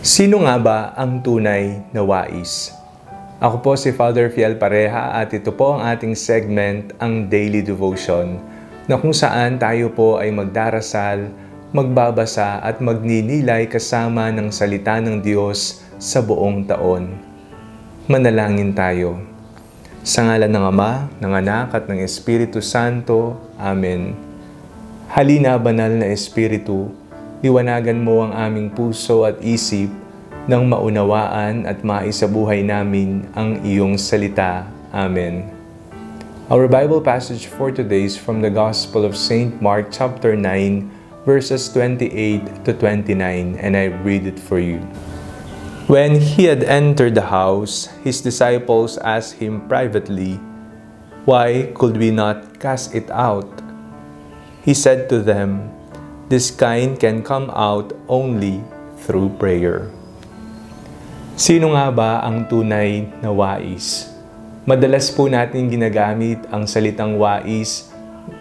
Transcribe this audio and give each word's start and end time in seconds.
Sino 0.00 0.40
nga 0.48 0.56
ba 0.56 0.96
ang 0.96 1.20
tunay 1.20 1.84
na 1.92 2.00
wais? 2.00 2.72
Ako 3.36 3.60
po 3.60 3.76
si 3.76 3.92
Father 3.92 4.32
Fiel 4.32 4.56
Pareha 4.56 5.12
at 5.20 5.28
ito 5.36 5.52
po 5.52 5.76
ang 5.76 5.84
ating 5.84 6.16
segment, 6.16 6.96
ang 7.04 7.28
Daily 7.28 7.60
Devotion, 7.60 8.40
na 8.88 8.96
kung 8.96 9.12
saan 9.12 9.60
tayo 9.60 9.92
po 9.92 10.16
ay 10.16 10.32
magdarasal, 10.32 11.28
magbabasa 11.76 12.64
at 12.64 12.80
magninilay 12.80 13.68
kasama 13.68 14.32
ng 14.32 14.48
salita 14.48 14.96
ng 15.04 15.20
Diyos 15.20 15.84
sa 16.00 16.24
buong 16.24 16.64
taon. 16.64 17.12
Manalangin 18.08 18.72
tayo. 18.72 19.20
Sa 20.00 20.24
ngalan 20.24 20.48
ng 20.48 20.64
Ama, 20.64 20.92
ng 21.20 21.32
Anak 21.44 21.76
at 21.76 21.84
ng 21.92 22.00
Espiritu 22.00 22.64
Santo. 22.64 23.36
Amen. 23.60 24.16
Halina, 25.12 25.60
banal 25.60 25.92
na 25.92 26.08
Espiritu, 26.08 26.88
liwanagan 27.40 28.04
mo 28.04 28.20
ang 28.20 28.36
aming 28.36 28.68
puso 28.68 29.24
at 29.24 29.40
isip 29.40 29.88
nang 30.44 30.68
maunawaan 30.68 31.64
at 31.64 31.80
maisabuhay 31.80 32.60
namin 32.60 33.24
ang 33.32 33.64
iyong 33.64 33.96
salita. 33.96 34.68
Amen. 34.92 35.48
Our 36.52 36.68
Bible 36.68 37.00
passage 37.00 37.48
for 37.48 37.72
today 37.72 38.04
is 38.04 38.20
from 38.20 38.44
the 38.44 38.52
Gospel 38.52 39.08
of 39.08 39.16
St. 39.16 39.56
Mark 39.64 39.88
chapter 39.88 40.36
9 40.36 41.24
verses 41.24 41.72
28 41.72 42.66
to 42.68 42.76
29 42.76 43.56
and 43.56 43.72
I 43.72 43.88
read 44.04 44.28
it 44.28 44.36
for 44.36 44.60
you. 44.60 44.84
When 45.88 46.20
he 46.20 46.44
had 46.44 46.60
entered 46.62 47.16
the 47.16 47.32
house, 47.32 47.88
his 48.04 48.20
disciples 48.20 49.00
asked 49.00 49.40
him 49.40 49.64
privately, 49.64 50.36
Why 51.24 51.72
could 51.72 51.96
we 51.96 52.12
not 52.12 52.60
cast 52.60 52.92
it 52.92 53.08
out? 53.08 53.48
He 54.60 54.76
said 54.76 55.08
to 55.08 55.24
them, 55.24 55.79
This 56.30 56.54
kind 56.54 56.94
can 56.94 57.26
come 57.26 57.50
out 57.50 57.90
only 58.06 58.62
through 59.02 59.34
prayer. 59.34 59.90
Sino 61.34 61.74
nga 61.74 61.90
ba 61.90 62.22
ang 62.22 62.46
tunay 62.46 63.02
na 63.18 63.34
wais? 63.34 64.06
Madalas 64.62 65.10
po 65.10 65.26
natin 65.26 65.66
ginagamit 65.66 66.38
ang 66.54 66.70
salitang 66.70 67.18
wais 67.18 67.90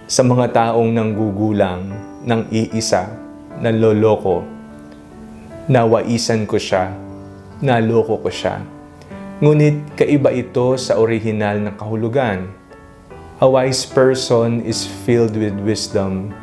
sa 0.06 0.22
mga 0.22 0.54
taong 0.54 0.94
nanggugulang 0.94 1.90
ng 2.30 2.42
iisa, 2.54 3.10
nanloloko. 3.58 4.46
Nawaisan 5.66 6.46
ko 6.46 6.62
siya, 6.62 6.94
naloko 7.58 8.22
ko 8.22 8.30
siya. 8.30 8.62
Ngunit 9.42 9.98
kaiba 9.98 10.30
ito 10.30 10.78
sa 10.78 11.02
orihinal 11.02 11.58
na 11.58 11.74
kahulugan. 11.74 12.54
A 13.42 13.50
wise 13.50 13.82
person 13.82 14.62
is 14.62 14.86
filled 14.86 15.34
with 15.34 15.58
wisdom 15.66 16.38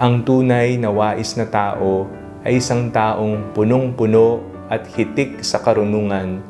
ang 0.00 0.24
tunay 0.24 0.80
na 0.80 0.88
wais 0.88 1.36
na 1.36 1.44
tao 1.44 2.08
ay 2.48 2.56
isang 2.56 2.88
taong 2.88 3.52
punong-puno 3.52 4.40
at 4.72 4.88
hitik 4.88 5.44
sa 5.44 5.60
karunungan. 5.60 6.40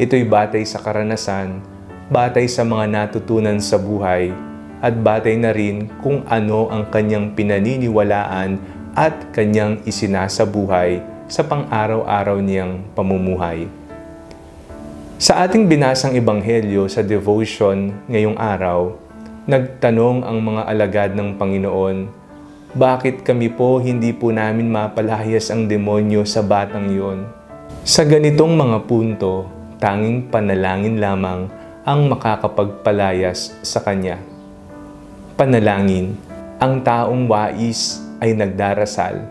Ito'y 0.00 0.24
batay 0.24 0.64
sa 0.64 0.80
karanasan, 0.80 1.60
batay 2.08 2.48
sa 2.48 2.64
mga 2.64 2.88
natutunan 2.88 3.60
sa 3.60 3.76
buhay, 3.76 4.32
at 4.80 4.96
batay 4.96 5.36
na 5.36 5.52
rin 5.52 5.90
kung 6.00 6.24
ano 6.24 6.72
ang 6.72 6.88
kanyang 6.88 7.36
pinaniniwalaan 7.36 8.56
at 8.96 9.36
kanyang 9.36 9.84
isinasabuhay 9.84 11.04
sa 11.28 11.44
pang-araw-araw 11.44 12.40
niyang 12.40 12.88
pamumuhay. 12.96 13.68
Sa 15.20 15.44
ating 15.44 15.68
binasang 15.68 16.16
ebanghelyo 16.16 16.88
sa 16.88 17.04
devotion 17.04 17.92
ngayong 18.08 18.38
araw, 18.38 18.96
nagtanong 19.44 20.24
ang 20.24 20.38
mga 20.40 20.62
alagad 20.64 21.10
ng 21.12 21.36
Panginoon 21.36 22.17
bakit 22.76 23.24
kami 23.24 23.48
po 23.48 23.80
hindi 23.80 24.12
po 24.12 24.28
namin 24.28 24.68
mapalayas 24.68 25.48
ang 25.48 25.64
demonyo 25.64 26.28
sa 26.28 26.44
batang 26.44 26.92
yon? 26.92 27.24
Sa 27.80 28.04
ganitong 28.04 28.52
mga 28.52 28.84
punto, 28.84 29.48
tanging 29.80 30.28
panalangin 30.28 31.00
lamang 31.00 31.48
ang 31.88 32.12
makakapagpalayas 32.12 33.56
sa 33.64 33.80
kanya. 33.80 34.20
Panalangin, 35.40 36.12
ang 36.60 36.84
taong 36.84 37.24
wais 37.24 38.04
ay 38.20 38.36
nagdarasal. 38.36 39.24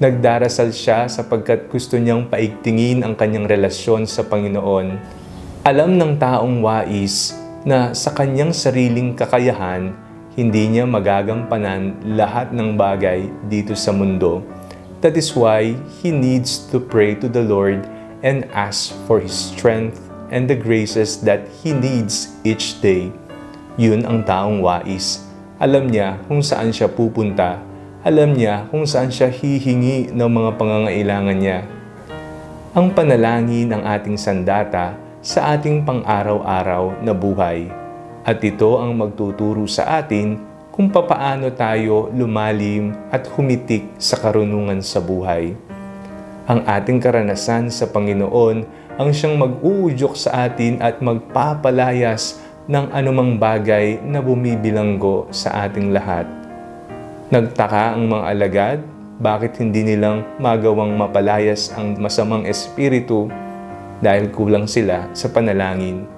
Nagdarasal 0.00 0.72
siya 0.72 1.04
sapagkat 1.04 1.68
gusto 1.68 2.00
niyang 2.00 2.32
paigtingin 2.32 3.04
ang 3.04 3.12
kanyang 3.12 3.44
relasyon 3.44 4.08
sa 4.08 4.24
Panginoon. 4.24 4.96
Alam 5.68 6.00
ng 6.00 6.16
taong 6.16 6.64
wais 6.64 7.36
na 7.68 7.92
sa 7.92 8.16
kanyang 8.16 8.56
sariling 8.56 9.12
kakayahan, 9.12 10.07
hindi 10.38 10.70
niya 10.70 10.86
magagampanan 10.86 12.14
lahat 12.14 12.54
ng 12.54 12.78
bagay 12.78 13.26
dito 13.50 13.74
sa 13.74 13.90
mundo. 13.90 14.46
That 15.02 15.18
is 15.18 15.34
why 15.34 15.74
he 15.98 16.14
needs 16.14 16.62
to 16.70 16.78
pray 16.78 17.18
to 17.18 17.26
the 17.26 17.42
Lord 17.42 17.82
and 18.22 18.46
ask 18.54 18.94
for 19.10 19.18
His 19.18 19.34
strength 19.34 19.98
and 20.30 20.46
the 20.46 20.54
graces 20.54 21.18
that 21.26 21.50
he 21.58 21.74
needs 21.74 22.38
each 22.46 22.78
day. 22.78 23.10
Yun 23.74 24.06
ang 24.06 24.22
taong 24.22 24.62
wais. 24.62 25.26
Alam 25.58 25.90
niya 25.90 26.22
kung 26.30 26.38
saan 26.38 26.70
siya 26.70 26.86
pupunta. 26.86 27.58
Alam 28.06 28.38
niya 28.38 28.70
kung 28.70 28.86
saan 28.86 29.10
siya 29.10 29.34
hihingi 29.34 30.14
ng 30.14 30.30
mga 30.30 30.50
pangangailangan 30.54 31.38
niya. 31.38 31.66
Ang 32.78 32.94
panalangin 32.94 33.74
ng 33.74 33.82
ating 33.82 34.14
sandata 34.14 34.94
sa 35.18 35.58
ating 35.58 35.82
pang-araw-araw 35.82 37.02
na 37.02 37.10
buhay 37.10 37.87
at 38.28 38.44
ito 38.44 38.76
ang 38.76 38.92
magtuturo 38.92 39.64
sa 39.64 40.04
atin 40.04 40.36
kung 40.68 40.92
papaano 40.92 41.48
tayo 41.56 42.12
lumalim 42.12 42.92
at 43.08 43.24
humitik 43.32 43.88
sa 43.96 44.20
karunungan 44.20 44.84
sa 44.84 45.00
buhay. 45.00 45.56
Ang 46.44 46.60
ating 46.68 47.00
karanasan 47.00 47.72
sa 47.72 47.88
Panginoon 47.88 48.68
ang 49.00 49.10
siyang 49.16 49.40
mag-uudyok 49.40 50.12
sa 50.12 50.44
atin 50.44 50.76
at 50.84 51.00
magpapalayas 51.00 52.36
ng 52.68 52.92
anumang 52.92 53.40
bagay 53.40 53.96
na 54.04 54.20
bumibilanggo 54.20 55.24
sa 55.32 55.64
ating 55.64 55.96
lahat. 55.96 56.28
Nagtaka 57.32 57.96
ang 57.96 58.12
mga 58.12 58.24
alagad 58.28 58.78
bakit 59.16 59.56
hindi 59.56 59.88
nilang 59.88 60.20
magawang 60.36 60.92
mapalayas 61.00 61.72
ang 61.72 61.96
masamang 61.96 62.44
espiritu 62.44 63.32
dahil 64.04 64.28
kulang 64.28 64.68
sila 64.68 65.08
sa 65.16 65.32
panalangin 65.32 66.17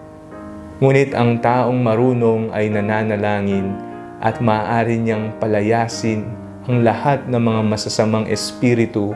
Ngunit 0.81 1.13
ang 1.13 1.37
taong 1.45 1.77
marunong 1.77 2.57
ay 2.57 2.73
nananalangin 2.73 3.77
at 4.17 4.41
maaari 4.41 4.97
niyang 4.97 5.37
palayasin 5.37 6.25
ang 6.65 6.81
lahat 6.81 7.29
ng 7.29 7.37
mga 7.37 7.63
masasamang 7.69 8.25
espiritu. 8.33 9.13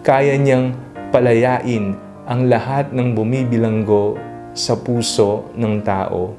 Kaya 0.00 0.32
niyang 0.40 0.72
palayain 1.12 1.92
ang 2.24 2.48
lahat 2.48 2.88
ng 2.96 3.12
bumibilanggo 3.12 4.16
sa 4.56 4.80
puso 4.80 5.52
ng 5.52 5.84
tao. 5.84 6.32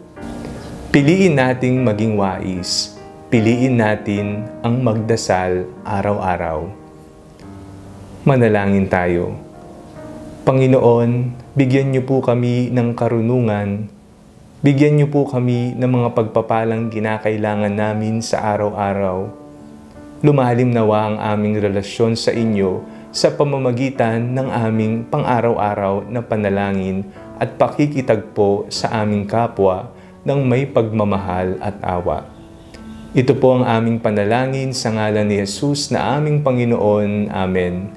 Piliin 0.90 1.38
nating 1.38 1.86
maging 1.86 2.18
wais. 2.18 2.98
Piliin 3.30 3.78
natin 3.78 4.50
ang 4.66 4.82
magdasal 4.82 5.70
araw-araw. 5.86 6.66
Manalangin 8.26 8.90
tayo. 8.90 9.38
Panginoon, 10.42 11.38
bigyan 11.54 11.94
niyo 11.94 12.02
po 12.02 12.26
kami 12.26 12.74
ng 12.74 12.98
karunungan 12.98 13.94
Bigyan 14.66 14.98
niyo 14.98 15.14
po 15.14 15.30
kami 15.30 15.78
ng 15.78 15.86
mga 15.86 16.10
pagpapalang 16.18 16.90
ginakailangan 16.90 17.70
namin 17.70 18.18
sa 18.18 18.42
araw-araw. 18.50 19.30
Lumalim 20.26 20.74
nawa 20.74 21.06
ang 21.06 21.18
aming 21.22 21.62
relasyon 21.62 22.18
sa 22.18 22.34
inyo 22.34 22.82
sa 23.14 23.30
pamamagitan 23.30 24.34
ng 24.34 24.50
aming 24.50 25.06
pang-araw-araw 25.06 26.10
na 26.10 26.26
panalangin 26.26 27.06
at 27.38 27.62
pakikitagpo 27.62 28.66
sa 28.74 29.06
aming 29.06 29.30
kapwa 29.30 29.94
ng 30.26 30.42
may 30.42 30.66
pagmamahal 30.66 31.62
at 31.62 31.78
awa. 31.86 32.26
Ito 33.14 33.38
po 33.38 33.62
ang 33.62 33.70
aming 33.70 34.02
panalangin 34.02 34.74
sa 34.74 34.90
ngalan 34.98 35.30
ni 35.30 35.46
Jesus 35.46 35.94
na 35.94 36.18
aming 36.18 36.42
Panginoon. 36.42 37.30
Amen. 37.30 37.94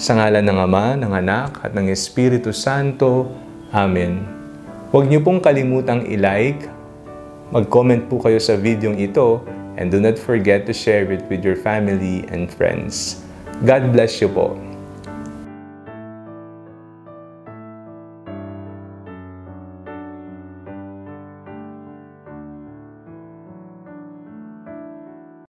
Sa 0.00 0.16
ngalan 0.16 0.48
ng 0.48 0.58
Ama, 0.64 0.96
ng 0.96 1.12
Anak, 1.12 1.60
at 1.60 1.76
ng 1.76 1.92
Espiritu 1.92 2.56
Santo. 2.56 3.28
Amen. 3.68 4.35
Huwag 4.96 5.12
niyo 5.12 5.20
pong 5.20 5.44
kalimutang 5.44 6.08
i-like, 6.08 6.72
mag-comment 7.52 8.08
po 8.08 8.16
kayo 8.16 8.40
sa 8.40 8.56
video 8.56 8.96
ito, 8.96 9.44
and 9.76 9.92
do 9.92 10.00
not 10.00 10.16
forget 10.16 10.64
to 10.64 10.72
share 10.72 11.04
it 11.12 11.20
with 11.28 11.44
your 11.44 11.52
family 11.52 12.24
and 12.32 12.48
friends. 12.48 13.20
God 13.68 13.92
bless 13.92 14.24
you 14.24 14.32
po. 14.32 14.56